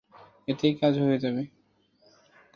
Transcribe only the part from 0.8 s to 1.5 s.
কাজ হয়ে যাবে।